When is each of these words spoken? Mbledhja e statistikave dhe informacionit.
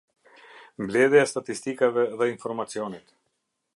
Mbledhja 0.83 1.21
e 1.25 1.29
statistikave 1.33 2.03
dhe 2.17 2.31
informacionit. 2.35 3.07